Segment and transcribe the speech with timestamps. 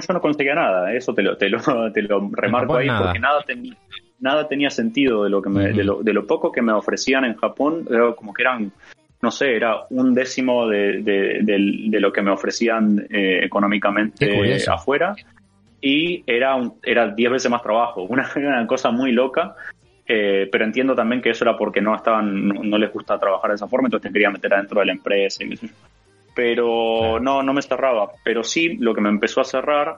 [0.00, 1.58] Yo no conseguía nada, eso te lo, te lo,
[1.92, 3.02] te lo remarco ahí, nada.
[3.02, 3.44] porque nada,
[4.18, 7.24] nada tenía sentido de lo, que me- de, lo, de lo poco que me ofrecían
[7.24, 7.86] en Japón,
[8.16, 8.72] como que eran,
[9.22, 14.26] no sé, era un décimo de, de, lo que me ofrecían eh, económicamente
[14.74, 15.14] afuera,
[15.80, 19.54] y era un- era diez veces más trabajo, una, una cosa muy loca.
[20.06, 23.50] eh, pero entiendo también que eso era porque no estaban no, no les gusta trabajar
[23.50, 25.74] de esa forma entonces te quería meter adentro de la empresa y qué sé yo
[26.34, 28.10] pero no, no me cerraba.
[28.24, 29.96] Pero sí, lo que me empezó a cerrar,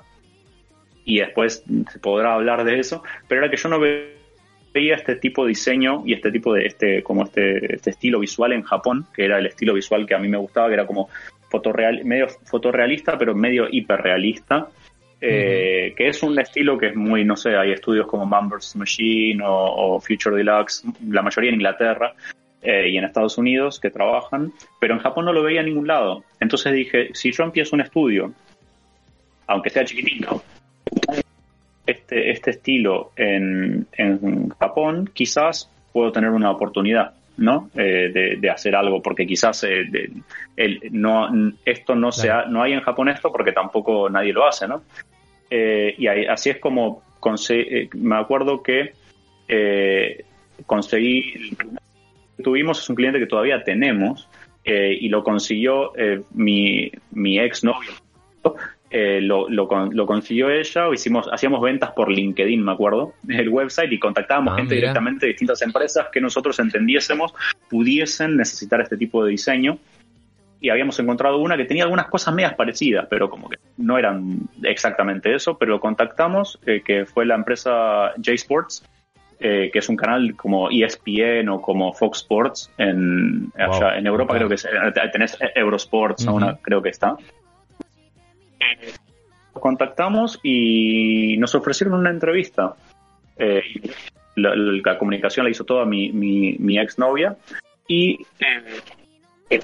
[1.05, 4.17] y después se podrá hablar de eso, pero era que yo no ve-
[4.75, 8.53] veía este tipo de diseño y este tipo de, este, como este, este estilo visual
[8.53, 11.09] en Japón, que era el estilo visual que a mí me gustaba, que era como
[11.49, 14.69] fotorreal, medio fotorrealista, pero medio hiperrealista.
[15.19, 19.43] eh, que es un estilo que es muy, no sé, hay estudios como Mambers Machine
[19.43, 22.13] o, o Future Deluxe, la mayoría en Inglaterra,
[22.67, 25.87] eh, y en Estados Unidos que trabajan, pero en Japón no lo veía en ningún
[25.87, 26.25] lado.
[26.41, 28.33] Entonces dije, si yo empiezo un estudio,
[29.47, 30.43] aunque sea chiquitito,
[31.87, 37.15] este, este estilo en, en Japón, quizás puedo tener una oportunidad.
[37.39, 37.69] ¿no?
[37.77, 40.11] Eh, de, de hacer algo, porque quizás eh, de-
[40.57, 41.29] el- no,
[41.67, 44.81] esto no, se ha- no hay en Japón esto porque tampoco nadie lo hace, ¿no?
[45.51, 47.03] Eh, y ahí- así es como
[47.95, 48.93] me acuerdo que
[50.65, 51.55] conseguí
[52.43, 54.29] tuvimos es un cliente que todavía tenemos
[54.65, 57.91] eh, y lo consiguió eh, mi, mi ex novio.
[58.89, 63.49] Eh, lo, lo, lo consiguió ella, o hicimos, hacíamos ventas por LinkedIn, me acuerdo, el
[63.49, 64.89] website, y contactábamos Ah, gente mira.
[64.89, 67.35] directamente de distintas empresas que nosotros entendiésemos
[67.69, 69.79] pudiesen necesitar este tipo de diseño.
[70.61, 74.39] Y habíamos encontrado una que tenía algunas cosas medias parecidas, pero como que no eran
[74.63, 78.83] exactamente eso, pero lo contactamos, eh, que fue la empresa J Sports,
[79.41, 84.35] eh, que es un canal como ESPN o como Fox Sports en, Wow, en Europa,
[84.35, 84.71] creo que es, eh,
[85.13, 86.37] tenés Eurosports, Ujú.
[86.37, 87.17] una, creo que está.
[89.55, 92.75] Los contactamos y nos ofrecieron una entrevista.
[93.37, 93.63] Eh,
[94.37, 97.37] la, la comunicación la hizo toda mi, mi, mi exnovia
[97.89, 99.61] y eh,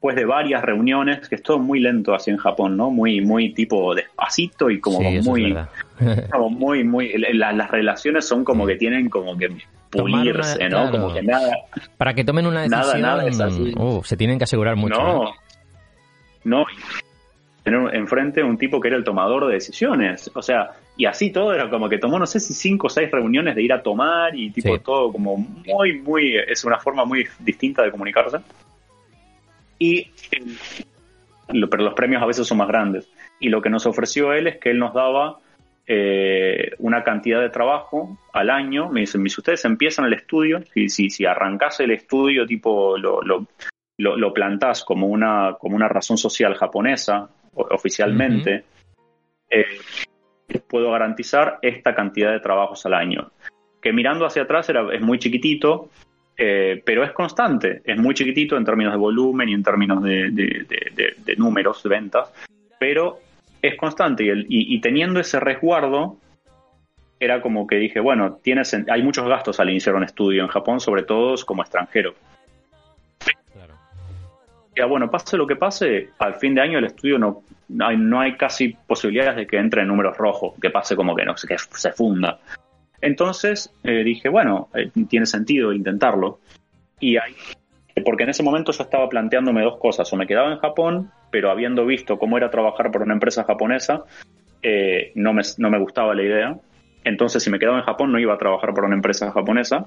[0.00, 2.90] después de varias reuniones, que es todo muy lento así en Japón, ¿no?
[2.90, 5.56] Muy, muy tipo despacito y como Sí, muy.
[6.32, 9.48] como muy, muy, la- las relaciones son como que tienen como que
[9.90, 10.90] pulirse, una- ¿no?
[10.90, 10.90] claro.
[10.92, 11.52] Como que nada,
[11.96, 13.74] Para que tomen una Nada, decisión, nada es así.
[13.76, 14.96] uh, se tienen que asegurar mucho.
[15.00, 15.32] no,
[16.44, 16.64] no,
[17.62, 21.52] tener enfrente un tipo que era el tomador de decisiones, o sea, y así todo
[21.52, 24.34] era como que tomó, no sé si cinco o seis reuniones de ir a tomar
[24.34, 24.82] y tipo Sí.
[24.84, 28.38] todo como muy, muy, es una forma muy distinta de comunicarse.
[29.78, 29.98] Y,
[30.32, 30.42] eh,
[31.70, 33.08] pero los premios a veces son más grandes.
[33.38, 35.38] Y lo que nos ofreció él es que él nos daba
[35.92, 38.88] eh, una cantidad de trabajo al año.
[38.90, 43.20] Me dicen, si ustedes empiezan el estudio, si, si, si arrancás el estudio, tipo lo,
[43.22, 43.44] lo,
[43.98, 48.62] lo, lo plantás como una, como una razón social japonesa, oficialmente,
[49.50, 49.64] eh,
[50.68, 53.32] puedo garantizar esta cantidad de trabajos al año.
[53.82, 55.88] Que mirando hacia atrás era, es muy chiquitito,
[56.36, 60.30] eh, pero es constante, es muy chiquitito en términos de volumen y en términos de,
[60.30, 62.32] de- de- de- de números de ventas,
[62.78, 63.18] pero
[63.62, 66.16] es constante y, el- y- y teniendo ese resguardo,
[67.18, 70.48] era como que dije, bueno, tiene sen- hay muchos gastos al iniciar un estudio en
[70.48, 72.14] Japón, sobre todo como extranjero.
[73.52, 73.74] Claro.
[74.74, 77.96] Ya bueno, pase lo que pase, al fin de año el estudio no, no hay,
[77.98, 81.34] no hay casi posibilidades de que entre en números rojos, que pase como que no
[81.34, 82.40] que se funda.
[83.02, 86.40] Entonces eh, dije, bueno, eh, tiene sentido intentarlo.
[87.00, 87.34] Y ahí,
[88.04, 91.50] porque en ese momento yo estaba planteándome dos cosas, o me quedaba en Japón, pero
[91.50, 94.04] habiendo visto cómo era trabajar por una empresa japonesa,
[94.62, 96.56] eh, no, me, no me gustaba la idea.
[97.04, 99.86] Entonces, si me quedaba en Japón, no iba a trabajar por una empresa japonesa.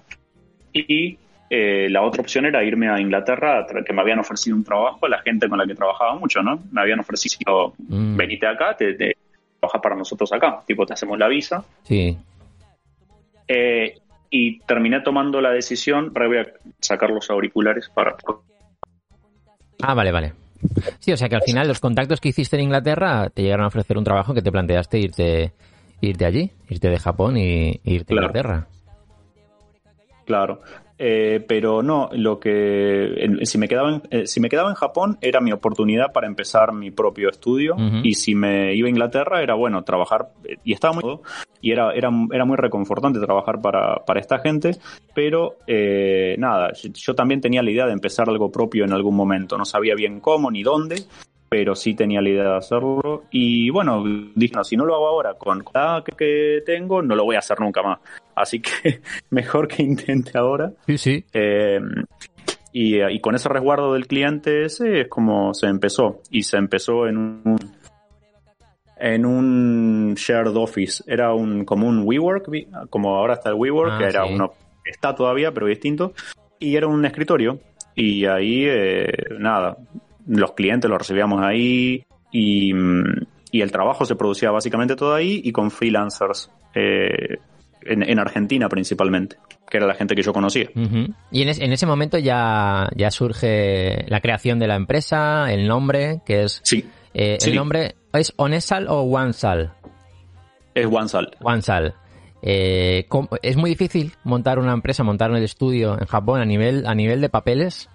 [0.74, 1.18] Y
[1.50, 5.20] eh, la otra opción era irme a Inglaterra, que me habían ofrecido un trabajo, la
[5.20, 6.60] gente con la que trabajaba mucho, ¿no?
[6.72, 8.18] Me habían ofrecido, Mm.
[8.18, 9.16] venite acá, te, te
[9.60, 11.64] trabajas para nosotros acá, tipo, te hacemos la visa.
[11.84, 12.18] Sí.
[13.48, 13.96] Eh,
[14.36, 16.48] y terminé tomando la decisión, ahora voy a
[16.80, 18.16] sacar los auriculares para
[19.84, 20.34] Ah, vale, vale.
[21.00, 23.68] Sí, o sea que al final los contactos que hiciste en Inglaterra te llegaron a
[23.68, 25.52] ofrecer un trabajo que te planteaste irte,
[26.02, 28.22] irte allí, irte de Japón y irte Claro.
[28.22, 28.68] a Inglaterra.
[30.26, 30.62] Claro.
[30.98, 35.18] Eh, pero no, lo que si me quedaba en, eh, si me quedaba en Japón
[35.22, 37.76] era mi oportunidad para empezar mi propio estudio.
[38.04, 41.20] Y si me iba a Inglaterra era bueno trabajar eh, y estaba muy
[41.62, 44.78] y era era, era muy reconfortante trabajar para, para esta gente,
[45.16, 49.58] pero eh, nada, yo, también tenía la idea de empezar algo propio en algún momento,
[49.58, 50.98] no sabía bien cómo ni dónde,
[51.50, 53.26] pero sí tenía la idea de hacerlo.
[53.32, 54.04] Y bueno,
[54.36, 57.40] dije, no, si no lo hago ahora con la que tengo, no lo voy a
[57.40, 58.00] hacer nunca más.
[58.36, 60.72] Así que mejor que intente ahora.
[60.88, 61.26] Sí, sí.
[61.34, 61.80] Eh,
[62.72, 66.22] y, y con ese resguardo del cliente ese es como se empezó.
[66.32, 67.60] Y se empezó en un
[68.98, 71.04] en un shared office.
[71.08, 72.50] Era un como un WeWork,
[72.90, 74.34] como ahora está el WeWork, Ah, que era sí.
[74.34, 74.54] uno
[74.86, 76.14] está todavía, pero distinto.
[76.60, 77.60] Y era un escritorio.
[77.96, 79.08] Y ahí, eh,
[79.38, 79.78] nada,
[80.28, 82.72] los clientes los recibíamos ahí y,
[83.52, 87.38] y el trabajo se producía básicamente todo ahí y con freelancers eh,
[87.86, 89.38] en, en Argentina principalmente,
[89.70, 90.70] que era la gente que yo conocía.
[91.32, 95.68] Y en, es- en ese momento ya, ya surge la creación de la empresa, el
[95.68, 96.62] nombre, que es...
[96.64, 97.50] Sí, eh, Sí.
[97.52, 99.74] ¿El nombre es Onesal o OneSal?
[100.76, 101.38] es OneSal.
[101.42, 101.94] OneSal.
[102.42, 106.86] Eh, ¿cómo- es muy difícil montar una empresa, montar un estudio en Japón a nivel,
[106.88, 107.90] a nivel de papeles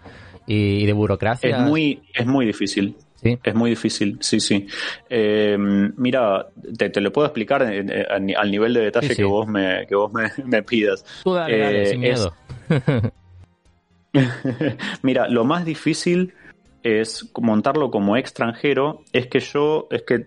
[0.47, 1.51] y de burocracia.
[1.51, 2.97] Es muy, es muy difícil.
[3.23, 3.37] Sí.
[3.43, 4.67] Es muy difícil, sí, sí.
[5.11, 9.09] Eh, mira, te, te lo puedo explicar en- en- al ni- al nivel de detalle
[9.09, 9.23] Sí, sí.
[9.23, 11.05] que vos me, que vos me, me pidas.
[11.25, 13.13] Tú dale, dale, Eh, sin es- miedo.
[15.03, 16.33] Mira, lo más difícil
[16.83, 20.27] es montarlo como extranjero, es que yo, es que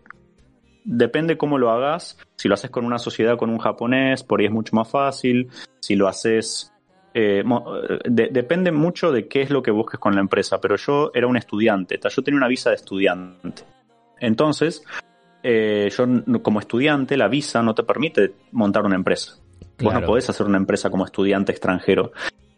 [0.84, 4.48] depende cómo lo hagas, si lo haces con una sociedad con un japonés, por ahí
[4.48, 5.50] es mucho más fácil,
[5.80, 6.71] si lo haces...
[7.14, 7.44] eh,
[8.06, 11.28] de- depende mucho de qué es lo que busques con la empresa, pero yo era
[11.28, 13.64] un estudiante, yo tenía una visa de estudiante.
[14.20, 14.84] Entonces,
[15.44, 16.06] eh, yo
[16.42, 19.36] como estudiante, la visa no te permite montar una empresa.
[19.62, 20.02] Vos Claro.
[20.02, 22.12] no podés hacer una empresa como estudiante extranjero.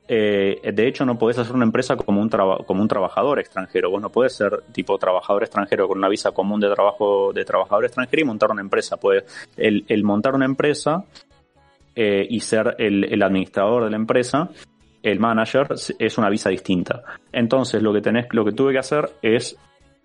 [0.06, 3.90] Eh, de hecho, no podés hacer una empresa como un, como un trabajador extranjero.
[3.90, 7.86] Vos no podés ser tipo trabajador extranjero con una visa común de trabajo de trabajador
[7.86, 8.98] extranjero y montar una empresa.
[8.98, 9.24] Pues
[9.56, 11.06] el, el montar una empresa
[11.96, 14.50] eh, y ser el, el administrador de la empresa,
[15.02, 15.68] el manager,
[16.00, 17.04] es una visa distinta.
[17.32, 19.58] Entonces, lo que tenés, lo que tuve que hacer es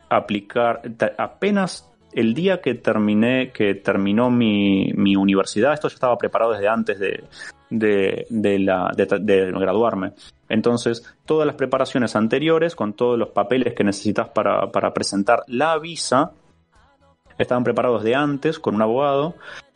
[0.08, 0.82] aplicar
[1.19, 6.67] apenas el día que terminé, que terminó mi, mi universidad, esto ya estaba preparado desde
[6.67, 7.25] antes de,
[7.70, 10.12] de, de, de graduarme.
[10.49, 15.79] Entonces, todas las preparaciones anteriores, con todos los papeles que necesitas para, para presentar la
[15.79, 16.32] visa,
[17.38, 19.34] estaban preparados de antes con un abogado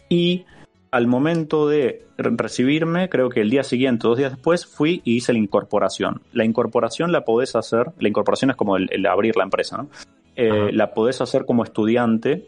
[0.08, 0.44] y
[0.93, 5.17] al momento de re- recibirme, creo que el día siguiente, dos días después, fui y
[5.17, 6.21] hice la incorporación.
[6.33, 9.89] La incorporación la podés hacer, la incorporación es como el, el abrir la empresa, ¿no?
[10.37, 12.47] Eh, la podés hacer como estudiante,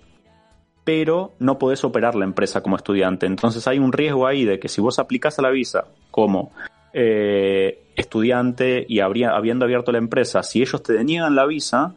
[0.85, 3.27] pero no podés operar la empresa como estudiante.
[3.27, 6.53] Entonces hay un riesgo ahí de que si vos aplicás a la visa como
[6.93, 11.95] eh, estudiante y habría, habiendo abierto la empresa, si ellos te deniegan la visa,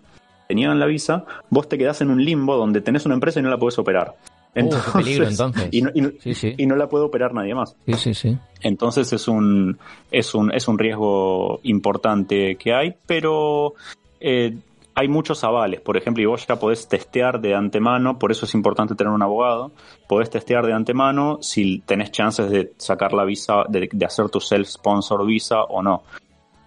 [0.47, 3.43] te niegan la visa, vos te quedás en un limbo donde tenés una empresa y
[3.43, 4.15] no la podés operar.
[4.65, 5.69] Uh, qué peligro, entonces.
[5.71, 6.53] Y no, y no- Sí, sí.
[6.57, 7.75] y no la puede operar nadie más.
[7.85, 8.37] Sí, sí, sí.
[8.61, 9.77] Entonces es un,
[10.11, 13.73] es un, es un riesgo importante que hay, pero
[14.19, 14.57] eh,
[14.95, 15.79] hay muchos avales.
[15.81, 19.21] Por ejemplo, y vos ya podés testear de antemano, por eso es importante tener un
[19.21, 19.71] abogado,
[20.09, 24.39] podés testear de antemano si tenés chances de sacar la visa, de, de hacer tu
[24.39, 26.01] self-sponsor visa o no.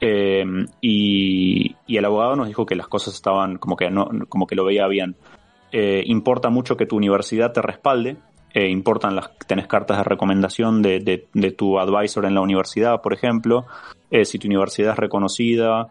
[0.02, 0.44] Eh,
[0.80, 4.54] y, y el abogado nos dijo que las cosas estaban como que no, como que
[4.54, 5.14] lo veía bien.
[5.72, 8.16] Eh, importa mucho que tu universidad te respalde,
[8.52, 13.00] eh, importan las, tenés cartas de recomendación de, de, de tu advisor en la universidad,
[13.00, 13.66] por ejemplo,
[14.10, 15.88] eh, si tu universidad es reconocida,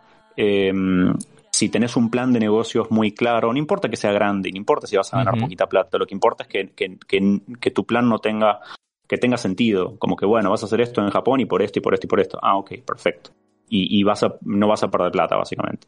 [1.51, 4.87] si tenés un plan de negocios muy claro, no importa que sea grande, no importa
[4.87, 7.85] si vas a ganar poquita plata, lo que importa es que, que, que, que tu
[7.85, 8.61] plan no tenga,
[9.05, 11.79] que tenga sentido, como que bueno, vas a hacer esto en Japón y por esto
[11.79, 12.39] y por esto y por esto.
[12.41, 13.31] Ah, ok, perfecto.
[13.67, 15.87] Y, y vas a, no vas a perder plata, básicamente.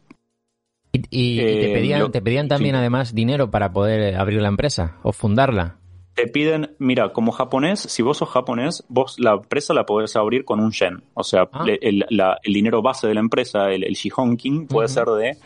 [0.92, 2.78] ¿Y, y- y te, Eh, pedían, lo- te pedían también sí.
[2.78, 5.78] además dinero para poder abrir la empresa o fundarla?
[6.14, 10.44] te piden, mira, como japonés, si vos sos japonés, vos la empresa la podés abrir
[10.44, 11.02] con un yen.
[11.14, 11.64] O sea, Ah.
[11.64, 15.38] le- el, la- el dinero base de la empresa, el, el shihonkin, puede ser de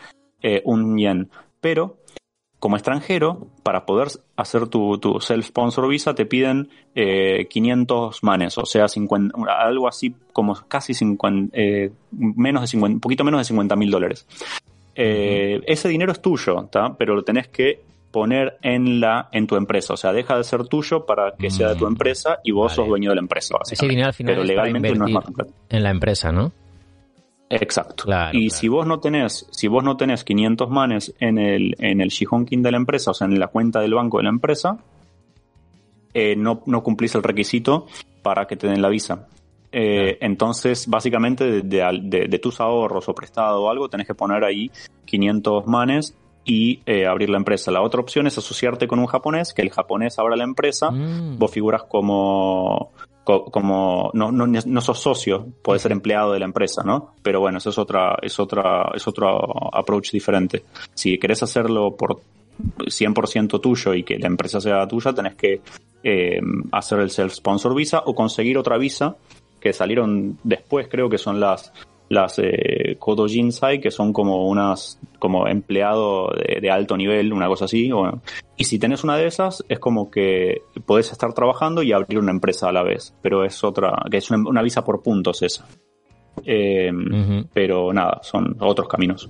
[0.43, 1.29] eh, un yen.
[1.61, 1.99] Pero,
[2.59, 8.65] como extranjero, para poder hacer tu, tu self-sponsor visa, te piden eh, 500 manes, o
[8.65, 13.45] sea, 50, algo así como casi 50, eh, menos de 50, un poquito menos de
[13.45, 14.27] 50 mil dólares.
[14.97, 16.95] Eh, Ese dinero es tuyo, ¿tá?
[16.97, 20.65] pero lo tenés que poner en la en tu empresa, o sea, deja de ser
[20.67, 22.75] tuyo para que sea de tu Mm, empresa y vos vale.
[22.75, 25.13] sos dueño de la empresa, Ese dinero al final pero es para legalmente no es
[25.13, 25.25] más
[25.69, 26.51] en la empresa, ¿no?
[27.49, 28.05] Exacto.
[28.05, 28.59] Claro, y claro.
[28.59, 32.61] si vos no tenés, si vos no tenés 500 manes en el, en el Shihonkin
[32.63, 34.77] de la empresa, o sea, en la cuenta del banco de la empresa,
[36.13, 37.85] eh, no, no cumplís el requisito
[38.23, 39.27] para que te den la visa.
[39.71, 41.61] Eh, entonces, básicamente, de,
[42.01, 44.71] de- de- tus ahorros o prestado o algo, tenés que poner ahí
[45.05, 47.71] 500 manes y eh, abrir la empresa.
[47.71, 51.37] La otra opción es asociarte con un japonés, que el japonés abra la empresa, Mm.
[51.37, 52.91] vos figuras como
[53.25, 57.13] co- como no, no, no sos socio, puedes ser empleado de la empresa, ¿no?
[57.21, 59.27] Pero bueno, eso es otra, es otra, es otro
[59.75, 60.63] approach diferente.
[60.93, 62.21] Si querés hacerlo por
[62.85, 65.61] 100% tuyo y que la empresa sea tuya, tenés que
[66.03, 66.39] eh,
[66.71, 69.15] hacer el self-sponsor visa o conseguir otra visa
[69.59, 71.73] que salieron después, creo que son las
[72.09, 77.47] las eh, Kodo Jinsai, que son como unas como empleado de, de alto nivel, una
[77.47, 77.91] cosa así.
[77.91, 78.21] Bueno.
[78.55, 82.31] Y si tenés una de esas, es como que podés estar trabajando y abrir una
[82.31, 83.13] empresa a la vez.
[83.21, 85.67] Pero es otra, que es una, una visa por puntos esa.
[86.45, 86.91] Eh.
[87.53, 89.29] Pero nada, son otros caminos.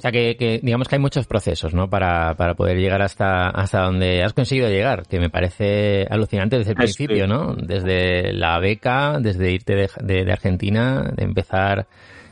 [0.00, 1.90] O sea, que, que digamos que hay muchos procesos, ¿no?
[1.90, 6.70] Para, para poder llegar hasta, hasta donde has conseguido llegar, que me parece alucinante desde
[6.72, 7.54] el Es- principio, ¿no?
[7.54, 11.86] Desde la beca, desde irte de, de- de Argentina, de empezar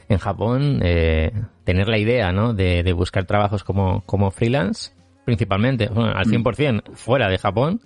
[0.09, 1.31] en Japón, eh,
[1.65, 2.55] tener la idea, ¿no?
[2.55, 4.93] De, de buscar trabajos como, como freelance,
[5.27, 7.83] principalmente, bueno, al 100% fuera de Japón,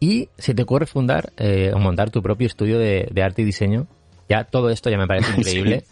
[0.00, 3.44] y se te ocurre fundar eh, o montar tu propio estudio de, de arte y
[3.44, 3.86] diseño.
[4.28, 5.84] Ya todo esto ya me parece increíble.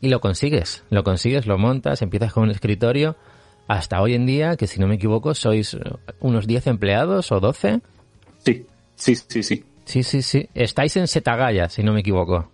[0.00, 3.16] Y lo consigues, lo consigues, lo montas, empiezas con un escritorio.
[3.68, 5.80] Hasta hoy en día, que si no me equivoco, sois eh,
[6.20, 7.80] unos 10 empleados o 12.
[8.44, 9.64] Sí, sí, sí, sí.
[9.84, 10.48] Sí, sí, sí.
[10.54, 12.50] Estáis en Setagaya, si no me equivoco.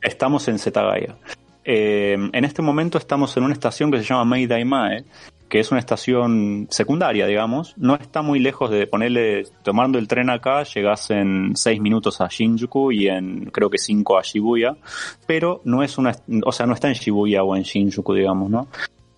[0.00, 1.16] Estamos en Setagaya.
[1.64, 5.04] Eh, en este momento estamos en una estación que se llama Meidaimae,
[5.48, 7.74] que es una estación secundaria, digamos.
[7.78, 12.28] No está muy lejos de ponerle, tomando el tren acá, llegas en seis minutos a
[12.28, 14.76] Shinjuku y en creo que cinco a Shibuya,
[15.26, 16.12] pero no es una,
[16.44, 18.68] o sea, no está en Shibuya o en Shinjuku, digamos, ¿no?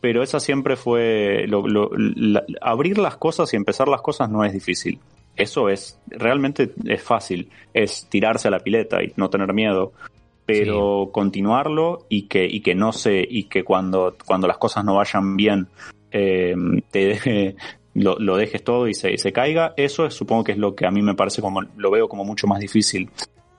[0.00, 4.44] Pero esa siempre fue, lo- lo- la- abrir las cosas y empezar las cosas no
[4.44, 4.98] es difícil.
[5.36, 9.92] Eso es, realmente es fácil, es tirarse a la pileta y no tener miedo
[10.46, 14.96] pero continuarlo y que y que no se y que cuando cuando las cosas no
[14.96, 15.68] vayan bien
[16.12, 16.54] eh,
[16.90, 17.56] te deje-
[17.94, 19.74] lo, lo dejes todo y se, se caiga.
[19.76, 22.24] Eso es, supongo que es lo que a mí me parece como lo veo como
[22.24, 23.10] mucho más difícil.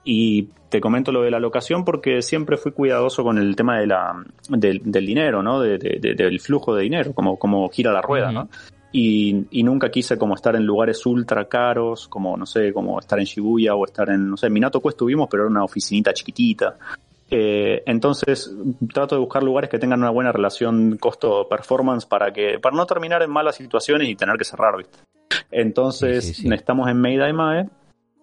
[0.04, 3.86] Y te comento lo de la locación porque siempre fui cuidadoso con el tema de
[3.86, 7.92] la del, del dinero no de, de- de- del flujo de dinero como como gira
[7.92, 8.48] la rueda no
[8.90, 13.18] y, y nunca quise como estar en lugares ultra caros, como no sé, como estar
[13.18, 16.12] en Shibuya o estar en, no sé, en Minato Quest tuvimos, pero era una oficinita
[16.12, 16.76] chiquitita.
[17.34, 18.54] Eh, entonces
[18.92, 23.22] trato de buscar lugares que tengan una buena relación costo-performance para que para no terminar
[23.22, 24.98] en malas situaciones y tener que cerrar, ¿viste?
[25.50, 26.54] Entonces Sí, sí, sí.
[26.54, 27.68] estamos en Meidaimae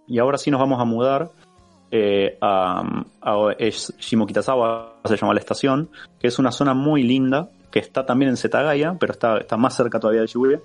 [0.08, 1.30] y ahora sí nos vamos a mudar
[1.92, 2.84] eh, a,
[3.22, 3.56] a-
[4.00, 5.90] Shimokitazawa, se llama la estación,
[6.20, 9.76] que es una zona muy linda, que está también en Setagaya, pero está, está más
[9.76, 10.60] cerca todavía de Shibuya.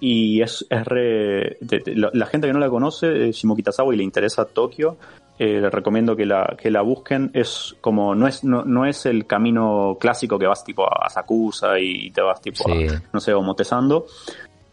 [0.00, 3.96] Y es, es re, de- de- la, la gente que no la conoce, Shimokitazawa, y
[3.98, 4.96] le interesa Tokio,
[5.38, 7.30] eh, les recomiendo que la, que la busquen.
[7.34, 11.78] Es como, no es, no, no es el camino clásico que vas tipo a Asakusa
[11.78, 12.86] y te vas tipo Sí.
[12.88, 14.06] a, no sé, o Motesando,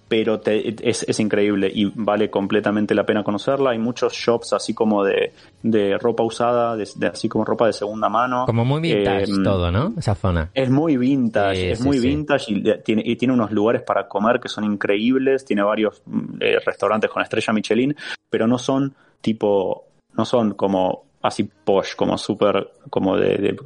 [0.07, 3.71] pero te- es, es increíble y vale completamente la pena conocerla.
[3.71, 7.73] Hay muchos shops así como de, de ropa usada, de, de- así como ropa de
[7.73, 8.45] segunda mano.
[8.45, 9.93] Como muy vintage Eh, todo, ¿no?
[9.97, 10.51] Esa zona.
[10.53, 13.81] Es muy vintage, Sí, es sí, muy vintage y de- tiene, y tiene unos lugares
[13.81, 17.95] para comer que son increíbles, tiene varios mm, eh, restaurantes con estrella Michelin,
[18.29, 19.84] pero no son tipo,
[20.17, 23.57] no son como así posh, como súper, como de, de,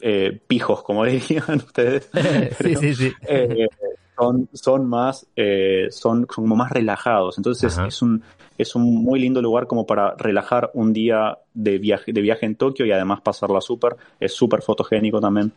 [0.00, 2.10] eh, pijos, como dirían ustedes.
[2.12, 3.12] sí, Pero, sí, sí.
[3.28, 3.68] eh,
[4.16, 7.38] son, son más, eh, son, son como más relajados.
[7.38, 7.88] Entonces Ajá.
[7.88, 8.22] es un,
[8.58, 12.56] es un muy lindo lugar como para relajar un día de viaje, de viaje en
[12.56, 13.96] Tokio y además pasarla súper.
[14.18, 15.52] Es súper fotogénico también.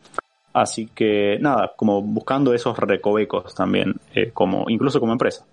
[0.53, 5.45] Así que nada, como buscando esos recovecos también, eh, como, incluso como empresa.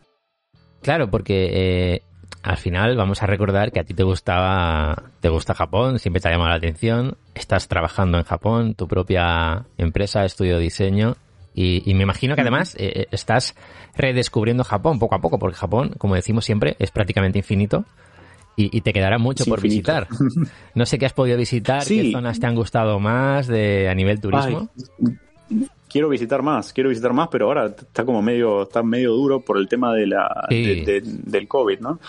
[0.80, 2.02] Claro, porque eh,
[2.42, 6.28] al final vamos a recordar que a ti te gustaba, te gusta Japón, siempre te
[6.28, 11.16] ha llamado la atención, estás trabajando en Japón, tu propia empresa, estudio de diseño,
[11.54, 13.54] y, y me imagino que además eh, estás
[13.96, 17.84] redescubriendo Japón poco a poco, porque Japón, como decimos siempre, es prácticamente infinito.
[18.54, 19.92] Y, y te quedará mucho por infinito.
[19.92, 20.08] visitar.
[20.74, 22.02] No sé qué has podido visitar, Sí.
[22.02, 24.68] qué zonas te han gustado más de a nivel turismo.
[25.50, 29.40] Ay, quiero visitar más, quiero visitar más, pero ahora está como medio, está medio duro
[29.40, 30.62] por el tema de la, Sí.
[30.84, 32.00] de- de- del COVID, ¿no?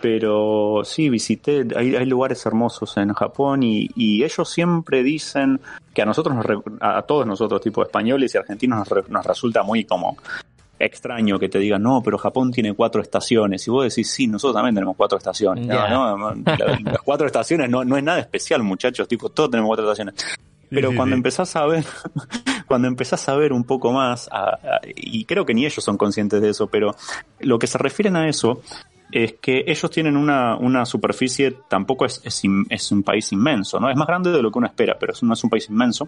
[0.00, 5.60] Pero sí, visité, hay, hay lugares hermosos en Japón y, y ellos siempre dicen
[5.92, 6.46] que a nosotros, nos
[6.80, 10.16] a todos nosotros, tipo españoles y argentinos, nos, nos resulta muy como
[10.78, 13.66] extraño que te digan, no, pero Japón tiene cuatro estaciones.
[13.68, 15.66] Y vos decís, sí, nosotros también tenemos cuatro estaciones.
[15.66, 19.84] No, no, las cuatro estaciones no, no es nada especial, muchachos, tipo, todos tenemos cuatro
[19.84, 20.14] estaciones.
[20.70, 21.84] pero cuando empezás a ver,
[22.70, 24.30] cuando empezás a ver un poco más,
[24.94, 26.94] y creo que ni ellos son conscientes de eso, pero
[27.40, 28.62] lo que se refieren a eso
[29.10, 33.90] es que ellos tienen una, una superficie, tampoco es, es, un país inmenso, ¿no?
[33.90, 36.06] Es más grande de lo que uno espera, pero no es un país inmenso.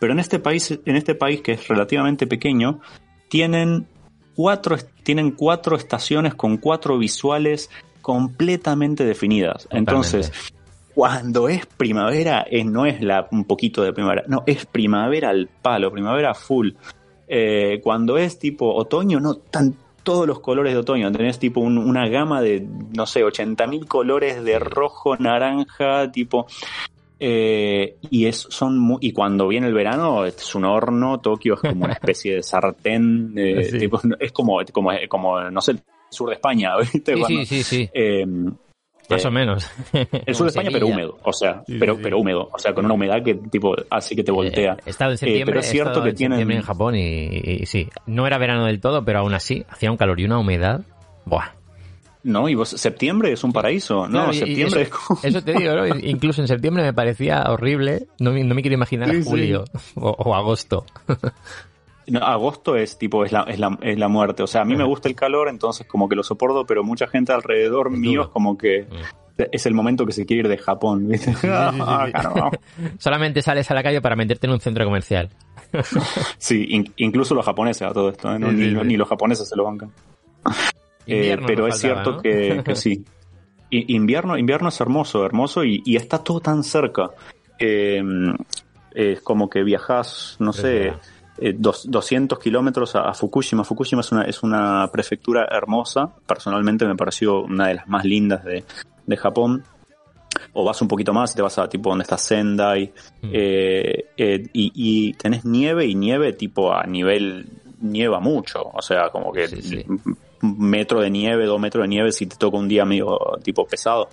[0.00, 2.80] Pero en este país, en este país que es relativamente pequeño,
[3.28, 3.86] tienen
[4.34, 7.70] cuatro, tienen cuatro estaciones con cuatro visuales
[8.02, 9.68] completamente definidas.
[9.70, 10.32] Entonces,
[10.94, 15.90] cuando es primavera, no es la, un poquito de primavera, no, es primavera al palo,
[15.90, 16.70] primavera full.
[17.26, 19.74] Eh, cuando es tipo otoño, no, tan
[20.04, 21.10] todos los colores de otoño.
[21.10, 26.46] Tenés tipo una gama de, no sé, 80.000 colores de rojo, naranja, tipo...
[27.26, 31.84] Eh, y es, son y cuando viene el verano es un horno, Tokio es como
[31.84, 37.14] una especie de sartén, es como, como, como, no sé, el sur de España, ¿viste?
[37.24, 38.26] Sí, sí, sí, eh,
[39.08, 39.70] más o menos.
[39.92, 42.94] El sur de España, pero húmedo, o sea, pero, pero húmedo, o sea, con una
[42.94, 44.74] humedad que tipo así que te voltea.
[44.74, 46.50] Eh, he estado en septiembre, pero es cierto que tienen...
[46.50, 50.20] en Japón y, sí, no era verano del todo, pero aún así hacía un calor
[50.20, 50.82] y una humedad.
[51.24, 51.52] Buah.
[52.24, 54.08] No, y vos, septiembre es un paraíso.
[54.08, 55.20] No, septiembre es como...
[55.22, 55.86] Eso te digo, ¿no?
[56.02, 58.06] Incluso en septiembre me parecía horrible.
[58.18, 60.86] No, no me quiero imaginar julio o, agosto.
[62.06, 64.42] No, agosto es tipo, es la, es, la, es la muerte.
[64.42, 67.06] O sea, a mí me gusta el calor, entonces como que lo soporto, pero mucha
[67.06, 68.86] gente alrededor mío es como que
[69.36, 71.08] es el momento que se quiere ir de Japón.
[72.98, 75.30] Solamente sales a la calle para meterte en un centro comercial.
[76.38, 78.38] sí, incluso los japoneses a todo esto, ¿eh?
[78.38, 79.90] ni, los japoneses se lo bancan.
[81.06, 83.04] Eh, pero es cierto que, sí.
[83.68, 87.10] invierno, invierno es hermoso, hermoso y, está todo tan cerca.
[87.58, 91.56] es como que viajas, no sé, 200 eh,
[92.42, 93.64] kilómetros a, Fukushima.
[93.64, 96.10] Fukushima es una, es una prefectura hermosa.
[96.26, 98.64] Personalmente me pareció una de las más lindas de,
[99.16, 99.64] Japón.
[100.52, 102.92] O vas un poquito más y te vas a tipo donde está Sendai.
[103.22, 103.30] Mm.
[103.32, 107.46] Eh, eh, y, tenés nieve y nieve tipo a nivel
[107.80, 108.70] nieva mucho.
[108.72, 109.46] O sea, como que
[110.42, 113.66] un metro de nieve, dos metros de nieve si te toca un día medio tipo
[113.66, 114.08] pesado.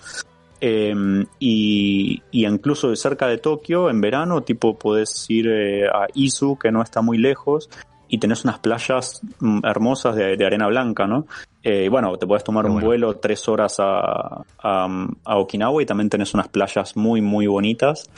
[0.64, 6.70] Em, y, incluso cerca de Tokio, en verano, tipo, podés ir eh, a Izu, que
[6.70, 7.68] no está muy lejos,
[8.06, 11.26] y tenés unas playas mm, hermosas de, arena blanca, ¿no?
[11.64, 16.32] Eh, bueno, te puedes tomar un vuelo tres horas a, a, Okinawa y también tenés
[16.32, 18.08] unas playas muy, muy bonitas.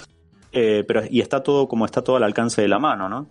[0.52, 3.26] Eh, pero, y está todo como está todo al alcance de la mano, ¿no?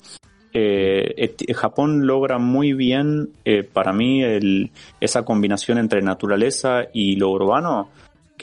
[1.53, 3.29] Japón logra muy bien,
[3.73, 7.89] para mí, el, esa combinación entre naturaleza y lo urbano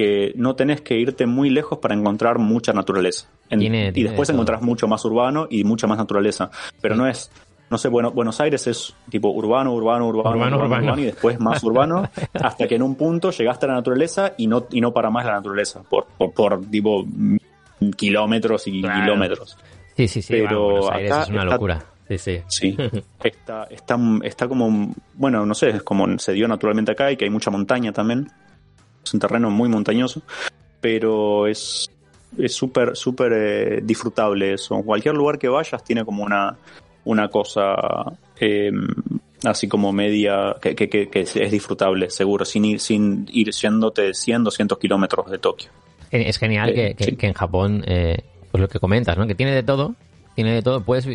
[0.00, 3.28] que no tenés que irte muy lejos para encontrar mucha naturaleza.
[3.50, 6.50] y después encontrás mucho más urbano y mucha más naturaleza.
[6.80, 7.30] Pero no es,
[7.68, 11.62] no sé, bueno, Buenos Aires es tipo urbano, urbano, urbano, urbano, urbano, y después más
[11.62, 15.10] urbano, hasta que en un punto llegaste a la naturaleza y no, y no para
[15.10, 17.04] más la naturaleza, por, por, tipo
[17.94, 19.58] kilómetros y kilómetros.
[19.98, 20.32] Sí, sí, sí.
[20.32, 21.84] Pero acá es una locura.
[22.08, 22.40] Sí, sí.
[22.48, 22.76] sí.
[23.22, 27.26] Está, está, está como, bueno, no sé, es como se dio naturalmente acá y que
[27.26, 28.28] hay mucha montaña también.
[29.04, 30.22] Es un terreno muy montañoso,
[30.80, 31.90] pero es
[32.38, 34.76] es súper, súper eh, disfrutable eso.
[34.76, 36.56] En cualquier lugar que vayas tiene como una,
[37.04, 37.74] una cosa
[38.38, 38.86] em,
[39.44, 44.44] así como media que, que, que, es disfrutable, seguro, sin ir, sin ir yéndote 100,
[44.44, 45.70] 200 kilómetros de Tokio.
[46.10, 48.18] Es genial que, eh, en Japón, eh,
[48.50, 49.26] pues lo que comentas, ¿no?
[49.26, 49.94] que tiene de todo,
[50.42, 51.06] tiene de todo, puedes,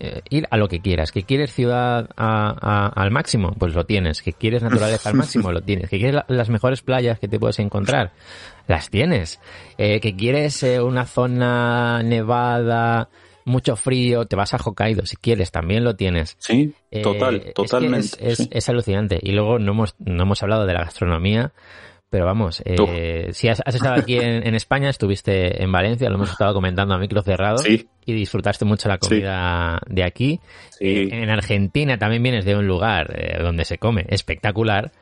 [0.00, 1.10] eh, ir a lo que quieras.
[1.10, 4.20] Que quieres ciudad al máximo, pues lo tienes.
[4.20, 5.88] Que quieres naturaleza al máximo, lo tienes.
[5.88, 8.12] Que quieres las mejores playas que te puedes encontrar,
[8.68, 9.40] las tienes.
[9.78, 13.08] Eh, que quieres eh, una zona nevada,
[13.46, 16.36] mucho frío, te vas a Hokkaido si quieres, también lo tienes.
[16.38, 18.08] Sí, total, totalmente.
[18.20, 19.18] Es, es, alucinante.
[19.22, 21.54] Y luego no hemos, no hemos hablado de la gastronomía.
[22.08, 26.54] Pero vamos, eh, si has, estado aquí en, España, estuviste en Valencia, lo hemos estado
[26.54, 30.38] comentando a micro cerrado y disfrutaste mucho la comida de aquí.
[30.78, 34.92] Eh, en Argentina también vienes de un lugar eh, donde se come espectacular.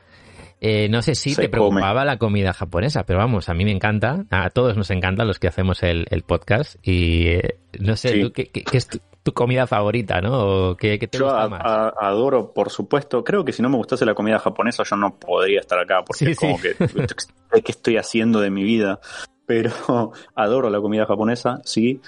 [0.89, 4.49] no sé si te preocupaba la comida japonesa, pero vamos, a mí me encanta, a
[4.49, 7.37] todos nos encanta los que hacemos el, podcast y
[7.79, 8.89] no sé, ¿qué, es
[9.25, 10.77] tu comida favorita, ¿no?
[10.77, 11.61] ¿Qué, te gusta más?
[11.99, 13.23] adoro, por supuesto.
[13.23, 16.29] Creo que si no me gustase la comida japonesa, yo no podría estar acá, porque
[16.29, 16.75] es como que,
[17.63, 18.99] ¿qué estoy haciendo de mi vida?
[19.47, 19.71] Pero
[20.35, 21.99] adoro la comida japonesa, sí.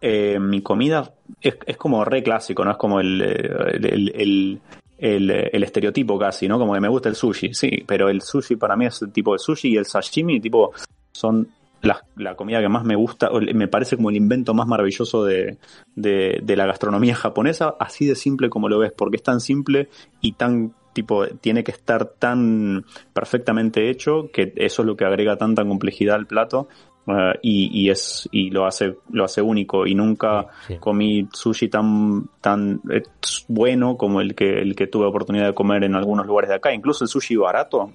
[0.00, 2.70] Eh, mi comida es, es, como re clásico, ¿no?
[2.70, 4.60] Es como el, el,
[4.98, 6.58] el, el, estereotipo casi, ¿no?
[6.58, 9.34] Como que me gusta el sushi, sí, pero el sushi para mí es el tipo
[9.34, 10.72] de sushi y el sashimi, tipo,
[11.12, 11.46] son
[11.82, 15.58] la, comida que más me gusta, me parece como el invento más maravilloso de,
[15.96, 19.88] de, la gastronomía japonesa, así de simple como lo ves, porque es tan simple
[20.20, 25.36] y tan tipo, tiene que estar tan perfectamente hecho que eso es lo que agrega
[25.36, 26.68] tanta complejidad al plato
[27.04, 30.78] Uh, y, y, es y lo hace lo hace único y nunca Sí, sí.
[30.78, 33.02] comí sushi tan tan eh,
[33.48, 36.72] bueno como el que el que tuve oportunidad de comer en algunos lugares de acá
[36.72, 37.90] incluso el sushi barato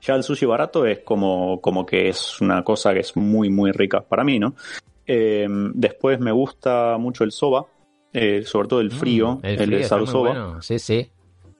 [0.00, 3.72] ya el sushi barato es como como que es una cosa que es muy muy
[3.72, 4.54] rica para mí no
[5.10, 7.64] Eh, después me gusta mucho el soba
[8.12, 10.62] eh, sobre todo el frío Mm, el, frío de está muy sarusoba bueno.
[10.62, 11.10] Sí, sí.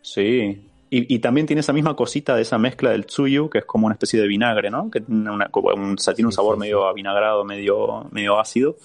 [0.02, 0.64] Sí.
[0.90, 3.86] Y, y también tiene esa misma cosita de esa mezcla del tsuyu, que es como
[3.86, 4.90] una especie de vinagre, ¿no?
[4.90, 8.76] Que tiene, una, un, tiene un Sí, sabor sí, medio avinagrado, medio, medio ácido.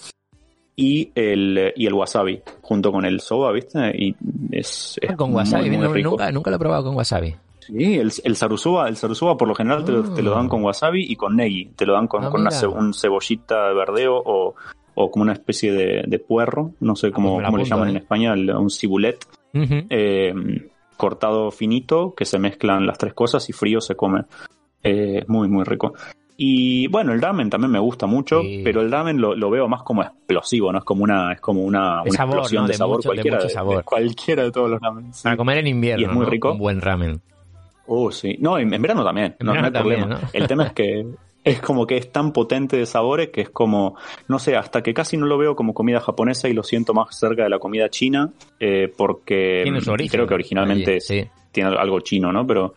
[0.76, 3.78] Y el, y el wasabi, junto con el soba, ¿viste?
[3.96, 4.14] Y
[4.50, 5.70] es, es con wasabi.
[5.70, 6.10] muy, muy no, rico.
[6.10, 7.34] nunca, nunca lo he probado con wasabi.
[7.66, 10.48] Sí, el, el sarusoba, el sarusoba por lo general te, lo, te lo dan Ah.
[10.48, 11.66] con wasabi y con negi.
[11.76, 14.54] Te lo dan con, Ah, con una ce- un cebollita de verdeo o,
[14.94, 17.90] o como una especie de, de puerro, no sé cómo, pues cómo le llaman ¿eh?
[17.92, 19.24] en español, un cibulet
[19.54, 20.34] eh,
[20.96, 24.22] cortado finito, que se mezclan las tres cosas y frío se come.
[24.82, 25.94] Eh, muy, muy rico.
[26.36, 28.60] Y bueno, el ramen también me gusta mucho, Sí.
[28.64, 30.78] pero el ramen lo, lo veo más como explosivo, ¿no?
[30.78, 32.66] Es como una, es como una, una sabor, explosión ¿no?
[32.66, 33.38] de, De sabor mucho- cualquiera.
[33.38, 33.76] de- sabor.
[33.78, 35.14] de cualquiera de todos los ramen.
[35.14, 35.22] sí.
[35.22, 36.02] Para comer en invierno.
[36.02, 36.30] Y es muy ¿no?
[36.30, 36.52] rico.
[36.52, 37.20] Un buen ramen.
[37.86, 38.36] Oh, sí.
[38.40, 39.36] No, en, en verano también.
[39.38, 40.06] En no, no verano hay problema.
[40.06, 40.28] ¿no?
[40.32, 41.06] El tema es que
[41.44, 43.96] es como que es tan potente de sabores que es como,
[44.28, 47.18] no sé, hasta que casi no lo veo como comida japonesa y lo siento más
[47.18, 50.10] cerca de la comida china, eh, porque Tiene su mm, origen.
[50.12, 51.24] creo que originalmente sí.
[51.52, 52.46] tiene algo chino, ¿no?
[52.46, 52.74] Pero,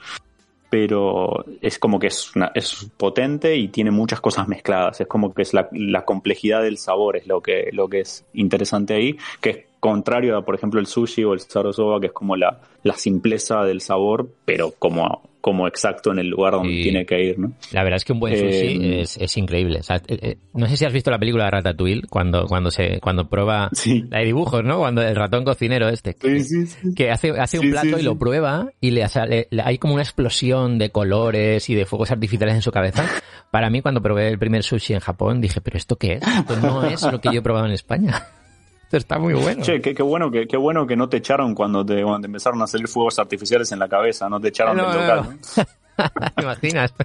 [0.70, 5.00] pero es como que es, una, es potente y tiene muchas cosas mezcladas.
[5.00, 8.26] Es como que es la, la complejidad del sabor es lo que, lo que es
[8.34, 9.58] interesante ahí, que es
[9.90, 13.64] contrario a, por ejemplo, el sushi o el sarosoba, que es como la, la simpleza
[13.64, 16.84] del sabor, pero como, como exacto en el lugar donde Sí.
[16.84, 17.54] tiene que ir, ¿no?
[17.72, 19.80] La verdad es que un buen sushi Eh, es, es increíble.
[19.80, 22.70] O sea, eh, eh, no sé si has visto la película de Ratatouille cuando, cuando
[22.72, 24.04] se, cuando prueba Sí.
[24.10, 24.80] la de dibujos, ¿no?
[24.80, 26.16] Cuando el ratón cocinero este.
[26.16, 26.44] que-
[26.96, 29.06] que hace, hace un plato y lo prueba y le,
[29.52, 33.06] le- hay como una explosión de colores y de fuegos artificiales en su cabeza.
[33.52, 36.22] Para mí, cuando probé el primer sushi en Japón, dije, ¿pero esto qué es?
[36.28, 38.22] Esto no es lo que yo he probado en España.
[38.88, 39.62] Esto está muy bueno.
[39.64, 42.26] Che, qué, qué bueno que, qué bueno que no te echaron cuando te, cuando te
[42.28, 45.38] empezaron a salir fuegos artificiales en la cabeza, no te echaron No, del no, local.
[45.58, 46.32] no.
[46.36, 46.94] ¿Te imaginas?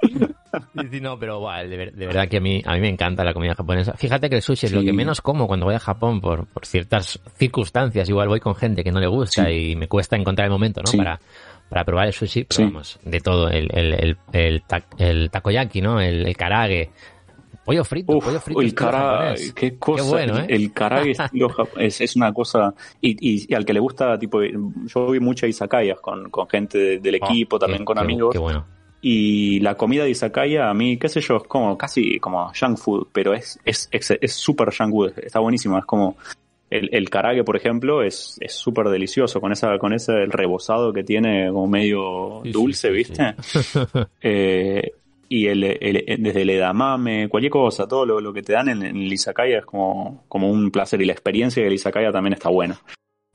[0.00, 3.24] Sí, sí, no, pero guau, de, de verdad que a mí, a mí me encanta
[3.24, 3.94] la comida japonesa.
[3.94, 4.86] Fíjate que el sushi es lo Sí.
[4.86, 8.08] que menos como cuando voy a Japón por, por ciertas circunstancias.
[8.08, 9.72] Igual voy con gente que no le gusta Sí.
[9.72, 10.86] y me cuesta encontrar el momento, ¿no?
[10.86, 10.96] Sí.
[10.96, 11.20] Para,
[11.68, 12.62] para probar el sushi, pero Sí.
[12.64, 13.50] vamos, de todo.
[13.50, 16.00] El, el, el, el, ta- el takoyaki, ¿no?
[16.00, 16.90] El, el karage.
[17.68, 18.60] Pollo frito, Uf, pollo frito.
[18.62, 20.46] el cara, qué cosa, bueno, el, ¿eh?
[20.48, 25.10] el jap- es, es una cosa, y, y, y al que le gusta, tipo, yo
[25.10, 28.32] vi muchas izakayas con, con gente de- del Oh, equipo, qué- también con qué- amigos,
[28.32, 28.64] Qué bueno.
[29.02, 32.78] y la comida de izakaya a mí, qué sé yo, es como casi como junk
[32.78, 36.16] food, pero es es es es súper junk food, está buenísimo, es como
[36.70, 40.90] el, el karage, por ejemplo, es es súper delicioso con esa con ese el rebozado
[40.94, 43.34] que tiene como medio Sí, sí, dulce, sí, ¿viste?
[44.22, 44.90] Eh,
[45.28, 48.82] y el, el- desde el edamame, cualquier cosa, todo lo, lo que te dan en,
[48.82, 52.48] en el izakaya es como, como un placer y la experiencia del izakaya también está
[52.48, 52.78] buena.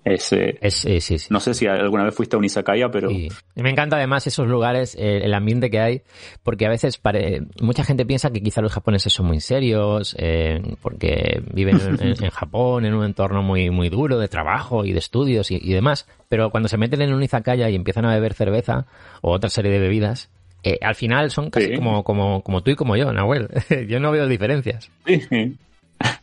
[0.06, 1.16] Es, eh, Es, sí, sí.
[1.30, 3.30] no sé si alguna vez fuiste a un izakaya, pero Sí.
[3.56, 6.02] Me encanta además esos lugares, el ambiente que hay,
[6.44, 10.62] porque a veces pare- mucha gente piensa que quizá los japoneses son muy serios, eh,
[10.82, 14.92] porque viven en, en- en Japón, en un entorno muy, muy duro de trabajo y
[14.92, 18.14] de estudios y, y demás, pero cuando se meten en un izakaya y empiezan a
[18.14, 18.88] beber cerveza
[19.22, 20.30] o otra serie de bebidas,
[20.64, 21.76] eh, al final son casi Sí.
[21.76, 23.48] como, como, como tú y como yo, Nahuel.
[23.88, 24.90] yo no veo diferencias.
[25.06, 25.56] Sí.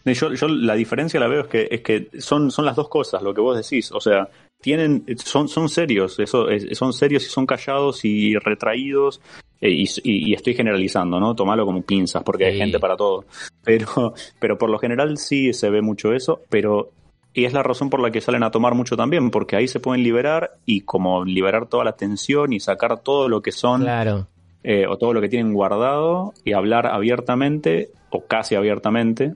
[0.05, 3.23] Yo, yo la diferencia la veo es que, es que son, son las dos cosas,
[3.23, 3.91] lo que vos decís.
[3.93, 4.29] O sea,
[4.61, 9.21] tienen, son, son serios, eso, es- son serios y son callados y retraídos.
[9.61, 11.35] eh, Y, y- y estoy generalizando, ¿no?
[11.35, 13.25] Tomalo como pinzas, porque hay gente para todo.
[13.65, 16.91] Pero, pero por lo general sí se ve mucho eso, pero
[17.35, 19.81] y es la razón por la que salen a tomar mucho también, porque ahí se
[19.81, 24.27] pueden liberar y como liberar toda la tensión y sacar todo lo que son Claro.
[24.65, 29.35] eh, o todo lo que tienen guardado y hablar abiertamente o casi abiertamente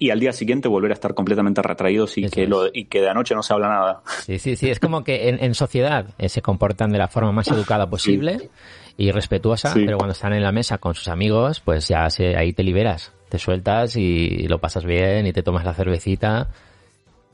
[0.00, 3.00] y al día siguiente volver a estar completamente retraídos y Eso que lo y que
[3.00, 4.02] de anoche no se habla nada.
[4.24, 4.70] Sí, sí, sí.
[4.70, 8.48] Es como que en, en sociedad eh, se comportan de la forma más educada posible
[8.96, 9.82] y respetuosa, Sí.
[9.86, 13.12] pero cuando están en la mesa con sus amigos, pues ya se, ahí te liberas,
[13.28, 16.48] te sueltas y lo pasas bien y te tomas la cervecita.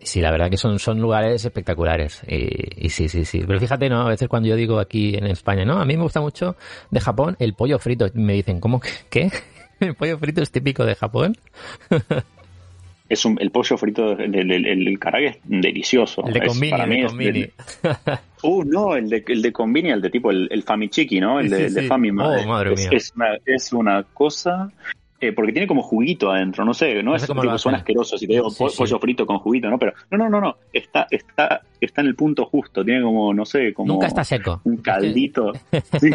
[0.05, 2.23] Sí, la verdad que son, son lugares espectaculares.
[2.29, 3.43] Y, y sí, sí, sí.
[3.47, 4.03] Pero fíjate, ¿no?
[4.03, 6.57] A veces cuando yo digo aquí en España, no, a mí me gusta mucho
[6.91, 8.07] de Japón el pollo frito.
[8.15, 9.31] Me dicen, ¿cómo que qué?
[9.81, 11.37] ¿El pollo frito es típico de Japón?
[13.07, 16.25] Es un, el pollo frito, el, el, el, el karage es delicioso.
[16.27, 17.41] El de Es- para el de es Convini.
[17.41, 17.53] del-
[18.43, 21.39] Uh, no, el de, el de Convini, el de tipo el, el Famichiki, ¿no?
[21.39, 21.83] El Sí, de, sí, de.
[21.83, 22.27] Famima.
[22.29, 22.89] Oh, Es- madre es, mía.
[22.93, 24.71] es una, es una cosa...
[25.21, 27.79] eh, porque tiene como juguito adentro, no sé, no, No es sé cómo tipo, suena
[27.79, 28.77] asqueroso si te digo Sí, po- sí.
[28.79, 29.79] pollo frito con juguito, ¿no?
[29.79, 33.45] Pero no, no, no, no, está, está, está en el punto justo, tiene como, no
[33.45, 34.61] sé, como Nunca está seco.
[34.65, 35.53] un caldito.
[36.01, 36.11] Sí.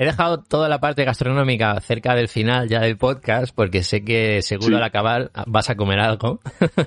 [0.00, 4.42] He dejado toda la parte gastronómica cerca del final ya del podcast porque sé que
[4.42, 6.38] seguro al acabar vas a comer algo.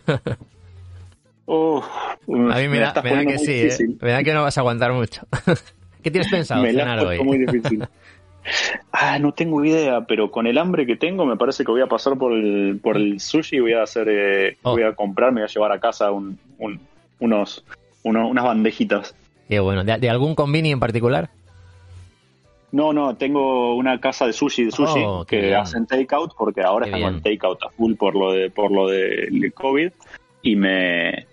[1.48, 1.82] a
[2.28, 2.94] mí me, da,
[3.28, 3.96] que sí, ¿eh?
[4.02, 5.24] me da que no vas a aguantar mucho.
[6.02, 7.20] ¿Qué tienes pensado cenar hoy?
[7.22, 7.86] muy difícil.
[8.92, 11.88] Ah, no tengo idea, pero con el hambre que tengo me parece que voy a
[11.88, 14.72] pasar por el, por el sushi y voy a hacer, eh, oh.
[14.72, 16.40] voy a comprar, me voy a llevar a casa un,
[17.20, 17.64] unos,
[18.04, 19.16] unas bandejitas.
[19.48, 19.84] Qué bueno.
[19.84, 21.30] ¿De, algún convini en particular?
[22.72, 26.86] No, no, tengo una casa de sushi, de sushi oh, que hacen takeout porque ahora
[26.86, 29.92] estamos en takeout a full por lo de por lo del COVID
[30.42, 31.26] y me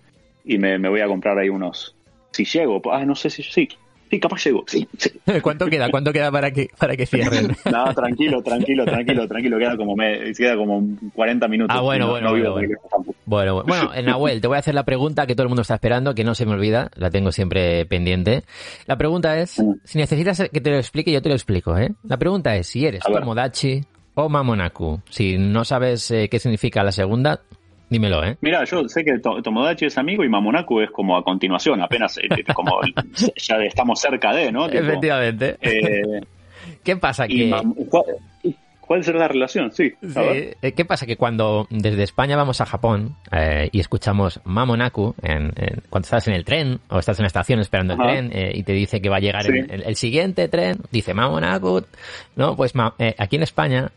[0.45, 1.95] y me, me voy a comprar ahí unos
[2.33, 3.69] si llego, ah, no sé si sí,
[4.11, 4.89] Sí, capaz llego, sí,
[5.43, 5.91] ¿Cuánto queda?
[5.91, 7.49] ¿Cuánto queda para que, para que cierren?
[7.71, 9.59] no, tranquilo, tranquilo, tranquilo, tranquilo.
[9.59, 10.83] Queda como, me, queda como
[11.15, 11.77] 40 minutos.
[11.79, 12.53] Ah, bueno, bueno, bueno,
[13.27, 13.63] bueno.
[13.65, 16.25] Bueno, Nahuel, te voy a hacer la pregunta que todo el mundo está esperando, que
[16.25, 18.45] no se me olvida, la tengo siempre pendiente.
[18.87, 19.73] La pregunta es, mm.
[19.85, 21.91] si necesitas que te lo explique, yo te lo explico, ¿eh?
[22.05, 25.01] La pregunta es si eres Tomodachi o Mamonaku.
[25.11, 27.43] Si no sabes eh, qué significa la segunda,
[27.91, 28.37] Dímelo, ¿eh?
[28.43, 32.29] Mira, yo sé que Tomodachi es amigo y Mamonaku es como a continuación, apenas eh,
[32.55, 32.81] como
[33.37, 34.69] ya estamos cerca de, ¿no?
[34.69, 35.57] Efectivamente.
[35.63, 36.21] Eh,
[36.85, 37.27] ¿Qué pasa?
[37.27, 37.51] Que...
[38.89, 39.71] ¿Cuál será la relación?
[39.71, 39.93] Sí.
[40.03, 41.07] Eh, ¿Qué pasa?
[41.07, 43.17] Que cuando desde España vamos a Japón
[43.71, 45.53] y escuchamos Mamonaku, en,
[45.91, 48.73] cuando estás en el tren o estás en la estación esperando el tren y te
[48.73, 51.85] dice que va a llegar el, siguiente tren, dice Mamonaku,
[52.35, 52.57] ¿no?
[52.57, 52.73] Pues
[53.19, 53.93] aquí en España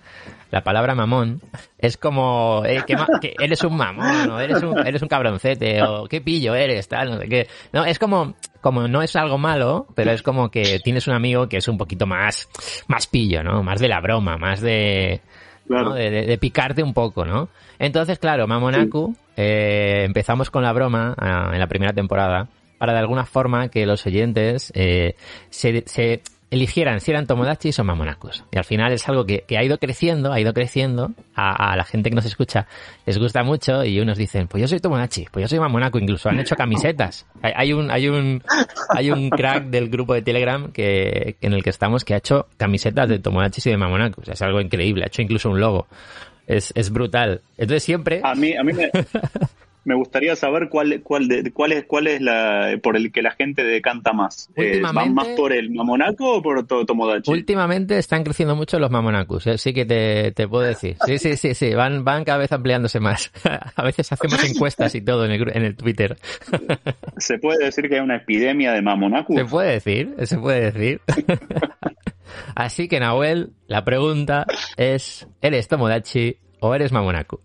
[0.51, 1.41] la palabra mamón
[1.77, 6.19] es como eh, que, eres un mamón o eres un, eres un cabroncete o qué
[6.19, 7.47] pillo eres, tal, no sé qué.
[7.71, 11.49] No, es como, como no es algo malo, pero es como que tienes un amigo
[11.49, 12.49] que es un poquito más,
[12.87, 13.63] más pillo, ¿no?
[13.63, 15.21] Más de la broma, más de,
[15.65, 17.49] de, picarte un poco, ¿no?
[17.79, 22.47] Entonces, claro, Mamonaku, eh, empezamos con la broma ah, en la primera temporada
[22.77, 25.15] para de alguna forma que los oyentes eh,
[25.49, 26.21] se, se
[26.51, 28.43] eligieran si eran tomodachis o mamonacos.
[28.51, 32.09] Y al final es algo que, ha ido creciendo, ha ido creciendo, a, la gente
[32.09, 32.67] que nos escucha
[33.05, 36.29] les gusta mucho y unos dicen, pues yo soy tomodachi, pues yo soy mamonaco, incluso
[36.29, 37.25] han hecho camisetas.
[37.41, 38.43] Hay, un, hay un,
[38.89, 42.47] hay un crack del grupo de Telegram que, en el que estamos que ha hecho
[42.57, 44.27] camisetas de tomodachis y de mamonacos.
[44.27, 45.87] Es algo increíble, ha hecho incluso un logo.
[46.47, 47.41] Es, es brutal.
[47.57, 48.19] Entonces siempre...
[48.23, 48.91] A mí, a mí me...
[49.83, 53.31] me gustaría saber cuál, cuál, de, cuál, es, cuál es la por el que la
[53.31, 54.49] gente decanta más.
[54.55, 57.31] Eh, ¿Van más por el Mamonaco o por Tomodachi?
[57.31, 60.97] Últimamente están creciendo mucho los Mamonacos, eh, sí que te, te, puedo decir.
[61.05, 63.31] Sí, sí, sí, sí, van, van cada vez ampliándose más.
[63.75, 66.17] A veces hacemos encuestas y todo en el, en el Twitter.
[67.17, 69.35] ¿Se puede decir que hay una epidemia de Mamonacos?
[69.35, 71.01] Se puede decir, se puede decir.
[72.55, 74.45] Así que Nahuel, la pregunta
[74.77, 77.39] es, ¿eres Tomodachi o eres Mamonaku?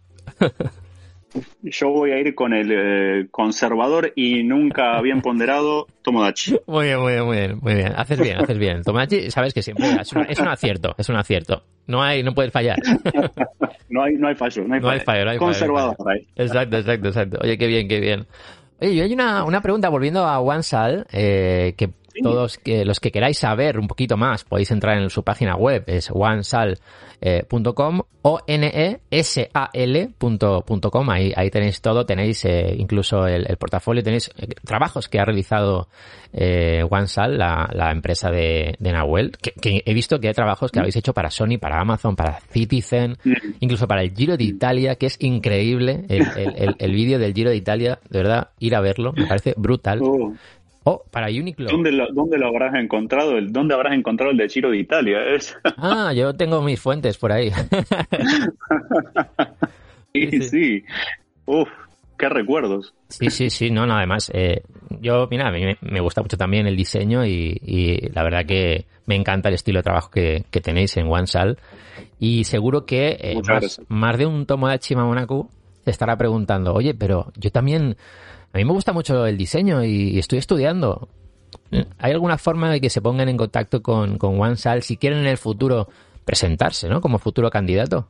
[1.62, 6.56] Yo voy a ir con el eh, conservador y nunca bien ponderado Tomodachi.
[6.66, 7.92] Muy bien, muy bien, muy bien, muy bien.
[7.96, 8.82] Haces bien, haces bien.
[8.82, 11.62] Tomodachi, sabes que siempre es, un acierto, es un acierto.
[11.86, 12.78] No hay, no puedes fallar.
[13.90, 15.24] no hay, no hay fallo, no hay, no fallo.
[15.24, 15.96] no hay Conservador.
[16.36, 17.38] Exacto, exacto, exacto.
[17.42, 18.26] Oye, qué bien, qué bien.
[18.80, 21.90] Oye, yo hay una, una pregunta volviendo a OneSal, eh, que
[22.22, 25.84] todos que, los que queráis saber un poquito más podéis entrar en su página web,
[25.86, 26.76] es onesal.com
[27.20, 27.44] eh,
[28.22, 29.20] o nesal.com,
[31.10, 35.88] ahí, ahí tenéis todo, tenéis eh, incluso el, portafolio, tenéis eh, trabajos que ha realizado
[36.32, 40.96] OneSal, la, la empresa de, de Nahuel, que, he visto que hay trabajos que habéis
[40.96, 43.16] hecho para Sony, para Amazon, para Citizen,
[43.60, 47.56] incluso para el Giro de Italia, que es increíble el, el, vídeo del Giro de
[47.56, 50.00] Italia, de verdad, ir a verlo, me parece brutal.
[50.08, 50.32] Oh.
[50.88, 51.68] Oh, para Uniqlo.
[51.68, 53.36] ¿Dónde lo, ¿Dónde lo habrás encontrado?
[53.36, 55.18] El, ¿Dónde habrás encontrado el de Giro de Italia?
[55.78, 57.50] Ah, yo tengo mis fuentes por ahí.
[60.14, 60.84] sí, sí.
[61.44, 61.68] Uf,
[62.16, 62.94] qué recuerdos.
[63.08, 64.30] Sí, sí, sí, no, nada más.
[64.32, 64.62] Eh,
[65.00, 69.16] yo, mira, a mí me, gusta mucho también el diseño y, la verdad que me
[69.16, 71.58] encanta el estilo de trabajo que, tenéis en OneSal.
[72.20, 75.50] Y seguro que eh, más, más, de un Tomodachi Mamonaku
[75.84, 77.96] se estará preguntando, oye, pero yo también
[78.56, 81.10] a mí me gusta mucho el diseño y estoy estudiando.
[81.98, 85.26] ¿Hay alguna forma de que se pongan en contacto con, con OneSal si quieren en
[85.26, 85.88] el futuro
[86.24, 87.02] presentarse, ¿no?
[87.02, 88.08] Como futuro candidato.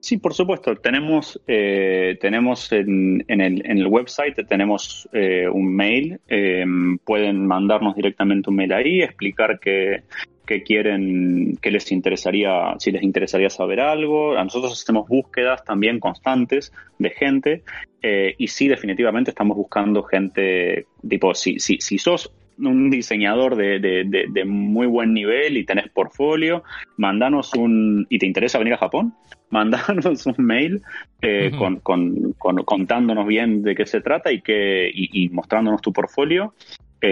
[0.00, 0.76] Sí, por supuesto.
[0.76, 6.20] Tenemos, eh, tenemos en, en, el, en, el, website tenemos eh, un mail.
[6.28, 6.66] Eh,
[7.02, 10.02] pueden mandarnos directamente un mail ahí, explicar que,
[10.50, 14.36] que quieren, que les interesaría, si les interesaría saber algo.
[14.36, 17.62] A nosotros hacemos búsquedas también constantes de gente
[18.02, 23.78] eh, y sí, definitivamente estamos buscando gente, tipo, si, si, si sos un diseñador de,
[23.78, 26.64] de, muy buen nivel y tenés portfolio,
[26.96, 29.14] mandanos un, y te interesa venir a Japón,
[29.50, 30.82] mandanos un mail
[31.22, 32.34] eh, con, con,
[32.64, 36.54] contándonos bien de qué se trata y, que, y mostrándonos tu portfolio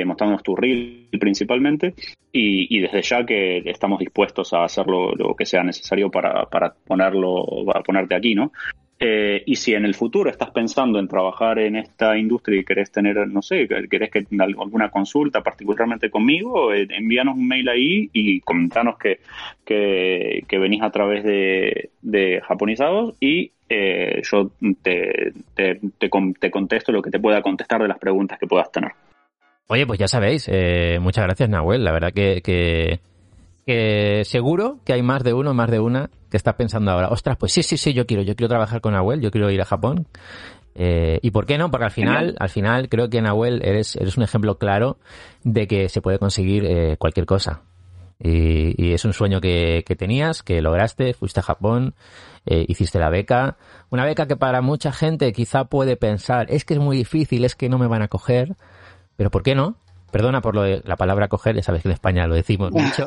[0.04, 1.94] mostrándonos tu reel principalmente,
[2.32, 7.44] y, desde ya que estamos dispuestos a hacer lo, que sea necesario para, para ponerlo,
[7.66, 8.52] para ponerte aquí, ¿no?
[9.00, 12.90] Eh, y si en el futuro estás pensando en trabajar en esta industria y querés
[12.90, 18.40] tener, no sé, querés que alguna consulta particularmente conmigo, eh, envíanos un mail ahí y
[18.40, 19.20] comentanos que,
[19.64, 24.50] que, venís a través de, de Japonizados y eh, yo
[24.82, 28.90] te, te, te, contesto lo que te pueda contestar de las preguntas que puedas tener.
[29.68, 30.50] Oye, pues ya sabéis,
[31.00, 33.00] muchas gracias Nahuel, la verdad que, que
[33.68, 37.36] que seguro que hay más de uno, más de una que está pensando ahora, ostras,
[37.36, 39.66] pues sí, sí, sí, yo quiero, yo quiero trabajar con Nahuel, yo quiero ir a
[39.66, 40.06] Japón.
[40.74, 41.70] Eh, ¿Y por qué no?
[41.70, 44.96] Porque al final, al final creo que Nahuel eres, eres un ejemplo claro
[45.44, 47.60] de que se puede conseguir eh, cualquier cosa.
[48.18, 51.94] Y, es un sueño que, tenías, que lograste, fuiste a Japón,
[52.46, 53.58] eh, hiciste la beca.
[53.90, 57.54] Una beca que para mucha gente quizá puede pensar, es que es muy difícil, es
[57.54, 58.56] que no me van a coger,
[59.18, 59.74] pero ¿por qué no?
[60.12, 63.04] Perdona por lo de la palabra coger, ya sabes que en España lo decimos mucho.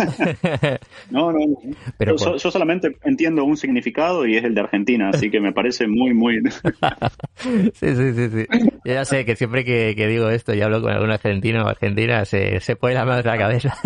[1.09, 1.57] no, no, no.
[1.97, 5.87] Pero yo, solamente entiendo un significado y es el de Argentina, así que me parece
[5.87, 6.35] muy, muy...
[7.39, 8.45] sí, sí, sí, sí.
[8.83, 12.25] Yo ya sé que siempre que, digo esto y hablo con algún argentino o argentina,
[12.25, 13.77] se, se pone la mano en la cabeza.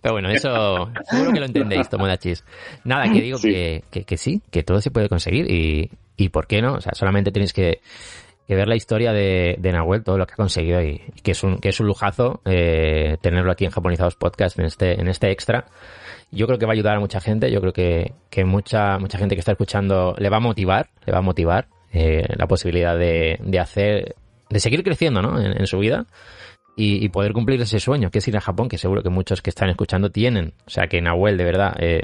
[0.00, 2.44] Pero bueno, eso seguro que lo entendéis, Tomodachis.
[2.84, 6.62] Nada, que digo Que, que, sí, que todo se puede conseguir y, y ¿por qué
[6.62, 6.74] no?
[6.74, 7.80] O sea, solamente tenéis que
[8.46, 11.42] que ver la historia de, de, Nahuel, todo lo que ha conseguido y, que es
[11.42, 15.30] un, que es un lujazo eh, tenerlo aquí en Japonizados Podcast, en este, en este
[15.30, 15.66] extra.
[16.30, 19.18] Yo creo que va a ayudar a mucha gente, yo creo que, que mucha, mucha
[19.18, 22.98] gente que está escuchando le va a motivar, le va a motivar eh, la posibilidad
[22.98, 24.16] de, de hacer,
[24.50, 25.40] de seguir creciendo ¿no?
[25.40, 26.06] en, su vida
[26.76, 29.42] y, y, poder cumplir ese sueño, que es ir a Japón, que seguro que muchos
[29.42, 30.54] que están escuchando tienen.
[30.66, 32.02] O sea que Nahuel, de verdad, eh,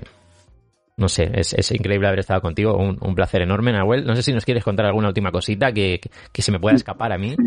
[1.01, 4.05] no sé, es, increíble haber estado contigo, un, placer enorme, Nahuel.
[4.05, 5.99] No sé si nos quieres contar alguna última cosita que,
[6.35, 7.35] se me pueda escapar a mí.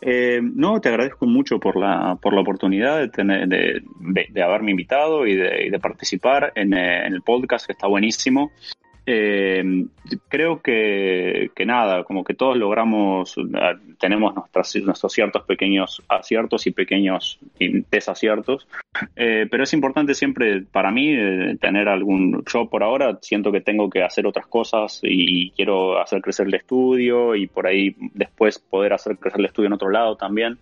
[0.00, 3.82] Eh, no, te agradezco mucho por la, por la oportunidad de, tener, de,
[4.28, 8.50] de, haberme invitado y de, participar en, eh, en, el podcast, que está buenísimo.
[9.06, 9.86] Eh,
[10.28, 16.66] creo que, que, nada, como que todos logramos, ah, tenemos nuestras, nuestros ciertos pequeños aciertos
[16.66, 17.38] y pequeños
[17.90, 18.66] desaciertos,
[19.14, 23.60] eh, pero es importante siempre para mí eh, tener algún, yo por ahora siento que
[23.60, 28.58] tengo que hacer otras cosas y quiero hacer crecer el estudio y por ahí después
[28.58, 30.58] poder hacer crecer el estudio en otro lado también.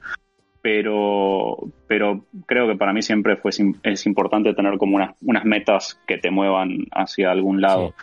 [0.62, 1.57] Pero,
[1.88, 3.50] pero creo que para mí siempre fue,
[3.83, 7.94] es importante tener como unas, unas metas que te muevan hacia algún lado.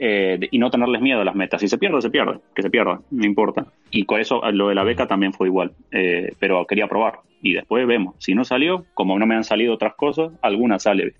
[0.00, 1.60] Eh, y no tenerles miedo a las metas.
[1.60, 3.66] Si se pierde, se pierde, que se pierda, no importa.
[3.90, 7.54] Y con eso, lo de la beca también fue igual, eh, pero quería probar y
[7.54, 8.14] después vemos.
[8.18, 11.14] Si no salió, como no me han salido otras cosas, alguna sale,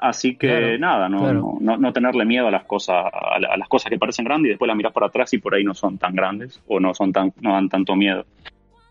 [0.00, 3.98] Así que nada, no, no, no, tenerle miedo a las cosas, a, las cosas que
[3.98, 6.62] parecen grandes y después las miras para atrás y por ahí no son tan grandes
[6.68, 8.24] o no son tan, no dan tanto miedo.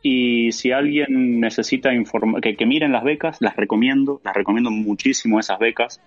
[0.03, 5.39] Y si alguien necesita informar, que, que miren las becas, las recomiendo, las recomiendo muchísimo
[5.39, 6.01] esas becas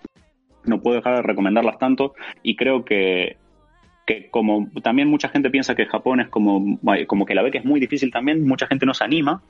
[0.65, 3.37] no puedo dejar de recomendarlas tanto y creo que,
[4.05, 7.65] que como también mucha gente piensa que Japón es como, como que la beca es
[7.65, 9.41] muy difícil también, mucha gente no se anima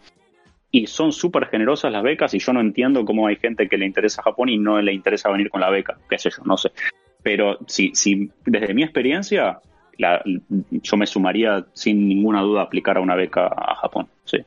[0.72, 3.86] y son súper generosas las becas y yo no entiendo cómo hay gente que le
[3.86, 6.72] interesa Japón y no le interesa venir con la beca, qué sé yo, no sé.
[7.22, 9.60] Pero si, si desde mi experiencia,
[9.98, 14.40] yo me sumaría sin ninguna duda a aplicar a una beca a Japón, sí.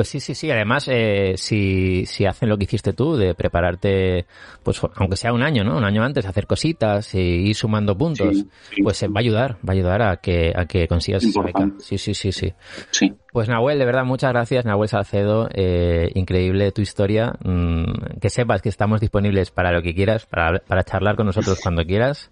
[0.00, 0.50] Pues sí, sí, sí.
[0.50, 4.24] Además, eh, si, si hacen lo que hiciste tú, de prepararte,
[4.62, 5.76] pues aunque sea un año, ¿no?
[5.76, 8.46] Un año antes, hacer cositas y ir sumando puntos,
[8.82, 11.70] pues eh, va a ayudar, va a ayudar a que, a que consigas esa beca.
[11.80, 12.50] Sí, sí, sí, sí.
[12.90, 13.12] Sí.
[13.30, 15.50] Pues Nahuel, de verdad, muchas gracias, Nahuel Salcedo.
[15.52, 17.34] Eh, increíble tu historia.
[17.44, 17.84] Mm,
[18.22, 21.84] que sepas que estamos disponibles para lo que quieras, para, para charlar con nosotros cuando
[21.84, 22.30] quieras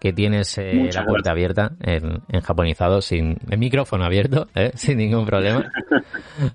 [0.00, 4.70] que tienes eh, la puerta abierta en, en, japonizado, sin el micrófono abierto, ¿eh?
[4.74, 5.70] sin ningún problema.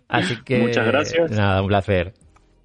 [0.08, 1.32] Así que, muchas gracias.
[1.32, 2.14] Nada, un placer.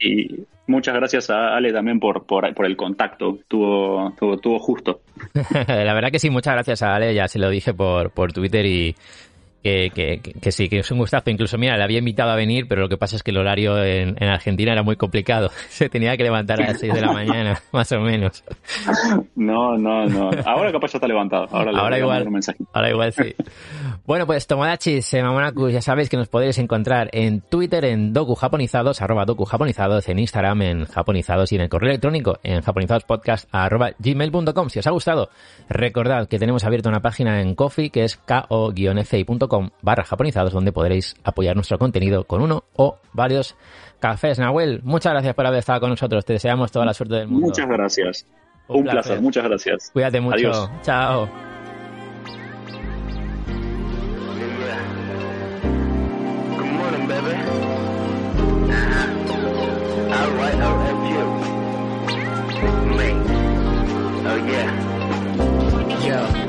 [0.00, 5.00] Y muchas gracias a Ale también por, por, por el contacto, tuvo, tuvo, tuvo justo.
[5.66, 8.64] la verdad que sí, muchas gracias a Ale, ya se lo dije por, por Twitter
[8.66, 8.94] y,
[9.62, 11.30] que, que, que, sí, que es un gustazo.
[11.30, 13.82] Incluso, mira, le había invitado a venir, pero lo que pasa es que el horario
[13.82, 15.50] en, en Argentina era muy complicado.
[15.68, 18.44] Se tenía que levantar a las 6 de la mañana, más o menos.
[19.34, 20.30] No, no, no.
[20.46, 21.46] Ahora capaz ya está levantado.
[21.50, 22.28] Ahora, ahora igual.
[22.72, 23.34] Ahora igual sí.
[24.06, 25.22] bueno, pues Tomodachis, eh,
[25.70, 30.18] ya sabéis que nos podéis encontrar en Twitter en Doku Japonizados, arroba Doku Japonizados, en
[30.18, 34.68] Instagram en Japonizados y en el correo electrónico en japonizadospodcast arroba gmail.com.
[34.70, 35.30] Si os ha gustado,
[35.68, 39.47] recordad que tenemos abierta una página en Coffee que es ko-fi.com
[39.82, 43.56] barra japonizados donde podréis apoyar nuestro contenido con uno o varios
[44.00, 44.38] cafés.
[44.38, 46.24] Nahuel, muchas gracias por haber estado con nosotros.
[46.24, 47.46] Te deseamos toda la suerte del mundo.
[47.46, 48.26] Muchas gracias.
[48.68, 49.20] Un, placer.
[49.20, 49.90] Muchas gracias.
[49.92, 50.36] Cuídate mucho.
[50.36, 50.70] Adiós.
[50.82, 51.28] Chao.
[64.30, 64.36] Oh
[66.04, 66.44] yeah.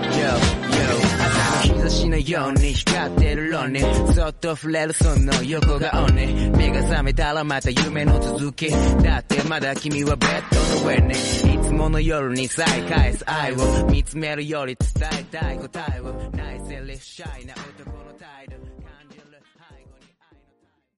[1.89, 3.81] 差しのように光ってるロネ
[4.13, 8.69] そっと触れるその横顔ね目が覚めたらまた夢の続き。
[8.69, 11.15] だってまだ君はベッドの上ね。
[11.15, 13.23] いつもの夜に再返す。
[13.27, 16.13] 愛を見つめるより伝えたい答えを。
[16.31, 17.55] 内省レシャイな